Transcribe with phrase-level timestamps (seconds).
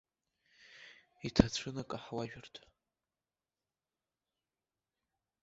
[1.27, 2.61] Иҭацәын акаҳуажәырҭа.